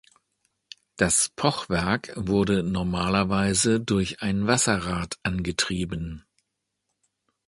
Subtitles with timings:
[0.97, 6.25] Das Pochwerk wurde normalerweise durch ein Wasserrad angetrieben.